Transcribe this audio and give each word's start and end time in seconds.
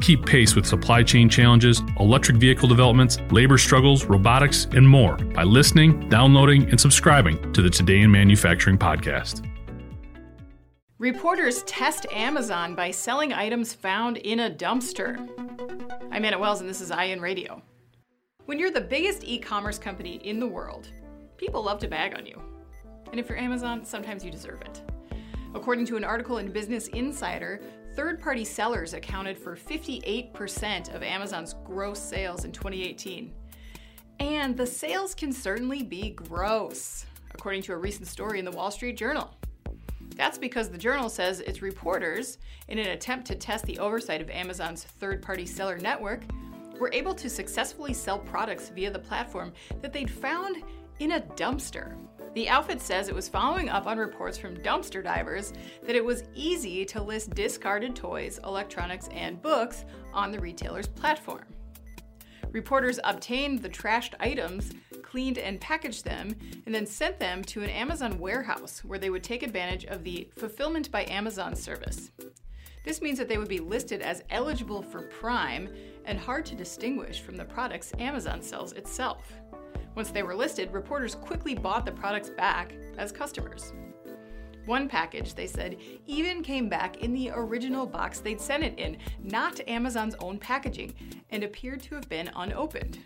Keep 0.00 0.24
pace 0.24 0.56
with 0.56 0.64
supply 0.64 1.02
chain 1.02 1.28
challenges, 1.28 1.82
electric 1.98 2.38
vehicle 2.38 2.68
developments, 2.68 3.18
labor 3.30 3.58
struggles, 3.58 4.06
robotics, 4.06 4.66
and 4.72 4.88
more 4.88 5.16
by 5.16 5.42
listening, 5.42 6.08
downloading, 6.08 6.70
and 6.70 6.80
subscribing 6.80 7.52
to 7.52 7.60
the 7.60 7.68
Today 7.68 8.00
in 8.00 8.10
Manufacturing 8.10 8.78
podcast. 8.78 9.46
Reporters 10.98 11.62
test 11.64 12.06
Amazon 12.12 12.74
by 12.74 12.90
selling 12.90 13.34
items 13.34 13.74
found 13.74 14.16
in 14.18 14.40
a 14.40 14.50
dumpster. 14.50 15.18
I'm 16.10 16.24
Anna 16.24 16.38
Wells, 16.38 16.60
and 16.60 16.68
this 16.68 16.80
is 16.80 16.90
IEN 16.90 17.20
Radio. 17.20 17.62
When 18.46 18.58
you're 18.58 18.70
the 18.70 18.80
biggest 18.80 19.22
e 19.24 19.38
commerce 19.38 19.78
company 19.78 20.16
in 20.24 20.40
the 20.40 20.46
world, 20.46 20.88
people 21.36 21.62
love 21.62 21.78
to 21.80 21.88
bag 21.88 22.14
on 22.16 22.24
you. 22.24 22.40
And 23.10 23.20
if 23.20 23.28
you're 23.28 23.38
Amazon, 23.38 23.84
sometimes 23.84 24.24
you 24.24 24.30
deserve 24.30 24.62
it. 24.62 24.82
According 25.54 25.84
to 25.86 25.96
an 25.96 26.04
article 26.04 26.38
in 26.38 26.52
Business 26.52 26.86
Insider, 26.88 27.60
third 28.00 28.18
party 28.18 28.46
sellers 28.46 28.94
accounted 28.94 29.36
for 29.36 29.54
58% 29.54 30.94
of 30.94 31.02
Amazon's 31.02 31.54
gross 31.64 31.98
sales 31.98 32.46
in 32.46 32.50
2018. 32.50 33.30
And 34.20 34.56
the 34.56 34.66
sales 34.66 35.14
can 35.14 35.30
certainly 35.34 35.82
be 35.82 36.08
gross, 36.08 37.04
according 37.34 37.60
to 37.64 37.74
a 37.74 37.76
recent 37.76 38.06
story 38.06 38.38
in 38.38 38.46
the 38.46 38.52
Wall 38.52 38.70
Street 38.70 38.96
Journal. 38.96 39.30
That's 40.16 40.38
because 40.38 40.70
the 40.70 40.78
journal 40.78 41.10
says 41.10 41.40
its 41.40 41.60
reporters, 41.60 42.38
in 42.68 42.78
an 42.78 42.86
attempt 42.86 43.26
to 43.26 43.34
test 43.34 43.66
the 43.66 43.78
oversight 43.78 44.22
of 44.22 44.30
Amazon's 44.30 44.84
third 44.84 45.20
party 45.20 45.44
seller 45.44 45.76
network, 45.76 46.22
were 46.78 46.90
able 46.94 47.12
to 47.12 47.28
successfully 47.28 47.92
sell 47.92 48.18
products 48.18 48.70
via 48.70 48.90
the 48.90 48.98
platform 48.98 49.52
that 49.82 49.92
they'd 49.92 50.10
found 50.10 50.62
in 51.00 51.12
a 51.12 51.20
dumpster. 51.20 51.96
The 52.34 52.48
outfit 52.48 52.80
says 52.80 53.08
it 53.08 53.14
was 53.14 53.28
following 53.28 53.68
up 53.68 53.86
on 53.86 53.98
reports 53.98 54.38
from 54.38 54.56
dumpster 54.58 55.02
divers 55.02 55.52
that 55.82 55.96
it 55.96 56.04
was 56.04 56.24
easy 56.34 56.84
to 56.84 57.02
list 57.02 57.34
discarded 57.34 57.96
toys, 57.96 58.38
electronics, 58.44 59.08
and 59.12 59.42
books 59.42 59.84
on 60.12 60.30
the 60.30 60.38
retailer's 60.38 60.86
platform. 60.86 61.46
Reporters 62.52 63.00
obtained 63.02 63.62
the 63.62 63.68
trashed 63.68 64.14
items, 64.20 64.72
cleaned 65.02 65.38
and 65.38 65.60
packaged 65.60 66.04
them, 66.04 66.36
and 66.66 66.74
then 66.74 66.86
sent 66.86 67.18
them 67.18 67.42
to 67.44 67.62
an 67.62 67.70
Amazon 67.70 68.18
warehouse 68.18 68.84
where 68.84 68.98
they 68.98 69.10
would 69.10 69.24
take 69.24 69.42
advantage 69.42 69.84
of 69.86 70.04
the 70.04 70.28
Fulfillment 70.36 70.90
by 70.90 71.04
Amazon 71.06 71.56
service. 71.56 72.10
This 72.84 73.02
means 73.02 73.18
that 73.18 73.28
they 73.28 73.38
would 73.38 73.48
be 73.48 73.60
listed 73.60 74.02
as 74.02 74.22
eligible 74.30 74.82
for 74.82 75.02
Prime 75.02 75.68
and 76.04 76.18
hard 76.18 76.44
to 76.46 76.54
distinguish 76.54 77.20
from 77.20 77.36
the 77.36 77.44
products 77.44 77.92
Amazon 77.98 78.40
sells 78.40 78.72
itself. 78.72 79.32
Once 80.00 80.12
they 80.12 80.22
were 80.22 80.34
listed, 80.34 80.72
reporters 80.72 81.14
quickly 81.14 81.54
bought 81.54 81.84
the 81.84 81.92
products 81.92 82.30
back 82.30 82.72
as 82.96 83.12
customers. 83.12 83.74
One 84.64 84.88
package, 84.88 85.34
they 85.34 85.46
said, 85.46 85.76
even 86.06 86.42
came 86.42 86.70
back 86.70 87.02
in 87.02 87.12
the 87.12 87.30
original 87.34 87.84
box 87.84 88.18
they'd 88.18 88.40
sent 88.40 88.64
it 88.64 88.78
in, 88.78 88.96
not 89.22 89.60
Amazon's 89.68 90.14
own 90.20 90.38
packaging, 90.38 90.94
and 91.28 91.44
appeared 91.44 91.82
to 91.82 91.96
have 91.96 92.08
been 92.08 92.30
unopened. 92.34 93.00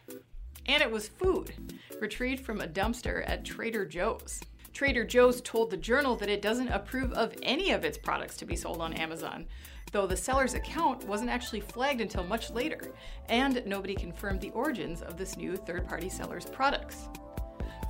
And 0.67 0.81
it 0.81 0.89
was 0.89 1.09
food, 1.09 1.53
retrieved 2.01 2.45
from 2.45 2.61
a 2.61 2.69
dumpster 2.69 3.29
at 3.29 3.45
Trader 3.45 3.84
Joe's. 3.84 4.41
Trader 4.73 5.05
Joe's 5.05 5.41
told 5.41 5.73
the 5.73 5.77
Journal 5.77 6.14
that 6.14 6.31
it 6.31 6.42
doesn't 6.42 6.69
approve 6.69 7.12
of 7.14 7.34
any 7.42 7.73
of 7.73 7.84
its 7.84 7.98
products 7.98 8.36
to 8.36 8.45
be 8.45 8.55
sold 8.55 8.81
on 8.81 8.92
Amazon, 8.92 9.47
though 9.95 10.06
the 10.09 10.17
seller's 10.17 10.55
account 10.55 11.06
wasn't 11.06 11.31
actually 11.31 11.61
flagged 11.61 12.00
until 12.00 12.24
much 12.24 12.51
later, 12.51 12.80
and 13.29 13.64
nobody 13.64 13.95
confirmed 13.95 14.41
the 14.41 14.51
origins 14.51 15.02
of 15.02 15.17
this 15.17 15.36
new 15.36 15.57
third 15.57 15.86
party 15.86 16.08
seller's 16.08 16.46
products. 16.46 17.08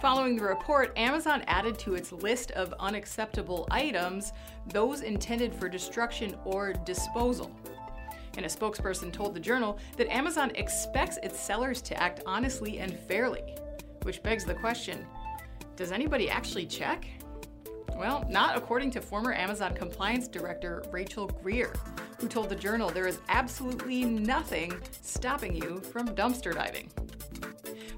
Following 0.03 0.37
the 0.37 0.45
report, 0.45 0.93
Amazon 0.99 1.43
added 1.47 1.79
to 1.79 1.95
its 1.95 2.13
list 2.13 2.51
of 2.51 2.75
unacceptable 2.79 3.67
items 3.71 4.35
those 4.67 5.01
intended 5.01 5.55
for 5.55 5.67
destruction 5.67 6.37
or 6.45 6.75
disposal. 6.75 7.51
And 8.37 8.45
a 8.45 8.51
spokesperson 8.51 9.11
told 9.11 9.33
the 9.33 9.41
Journal 9.41 9.79
that 9.97 10.13
Amazon 10.13 10.53
expects 10.57 11.17
its 11.23 11.41
sellers 11.41 11.81
to 11.81 11.99
act 11.99 12.21
honestly 12.27 12.81
and 12.81 12.99
fairly, 13.09 13.57
which 14.03 14.23
begs 14.23 14.45
the 14.45 14.55
question 14.55 15.07
does 15.75 15.91
anybody 15.91 16.29
actually 16.29 16.67
check? 16.67 17.07
Well, 17.97 18.25
not 18.29 18.57
according 18.57 18.91
to 18.93 19.01
former 19.01 19.33
Amazon 19.33 19.75
compliance 19.75 20.29
director 20.29 20.85
Rachel 20.91 21.29
Greer, 21.29 21.73
who 22.19 22.29
told 22.29 22.49
the 22.49 22.57
Journal 22.57 22.91
there 22.91 23.07
is 23.07 23.21
absolutely 23.29 24.05
nothing 24.05 24.73
stopping 25.03 25.55
you 25.55 25.81
from 25.81 26.09
dumpster 26.09 26.55
diving. 26.55 26.91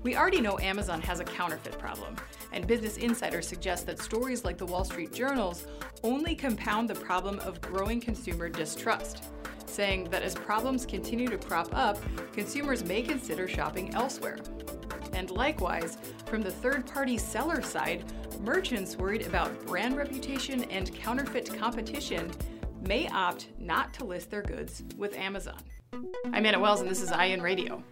We 0.02 0.16
already 0.16 0.40
know 0.40 0.58
Amazon 0.60 1.00
has 1.02 1.20
a 1.20 1.24
counterfeit 1.24 1.78
problem, 1.78 2.16
and 2.52 2.66
Business 2.66 2.96
Insider 2.96 3.42
suggests 3.42 3.84
that 3.86 3.98
stories 3.98 4.44
like 4.44 4.58
the 4.58 4.66
Wall 4.66 4.84
Street 4.84 5.12
Journal's 5.12 5.66
only 6.02 6.34
compound 6.34 6.88
the 6.88 6.94
problem 6.94 7.40
of 7.40 7.60
growing 7.60 8.00
consumer 8.00 8.48
distrust, 8.48 9.24
saying 9.66 10.04
that 10.10 10.22
as 10.22 10.34
problems 10.34 10.86
continue 10.86 11.28
to 11.28 11.38
crop 11.38 11.68
up, 11.74 11.98
consumers 12.32 12.84
may 12.84 13.02
consider 13.02 13.48
shopping 13.48 13.94
elsewhere. 13.94 14.38
And 15.12 15.30
likewise, 15.30 15.98
from 16.26 16.42
the 16.42 16.50
third 16.50 16.86
party 16.86 17.18
seller 17.18 17.62
side, 17.62 18.04
merchants 18.40 18.96
worried 18.96 19.26
about 19.26 19.66
brand 19.66 19.96
reputation 19.96 20.64
and 20.64 20.94
counterfeit 20.94 21.52
competition 21.58 22.30
may 22.82 23.08
opt 23.08 23.48
not 23.58 23.92
to 23.94 24.04
list 24.04 24.30
their 24.30 24.42
goods 24.42 24.82
with 24.96 25.16
Amazon. 25.16 25.58
I'm 26.32 26.44
Anna 26.44 26.58
Wells, 26.58 26.80
and 26.80 26.90
this 26.90 27.02
is 27.02 27.10
IEN 27.10 27.40
Radio. 27.40 27.82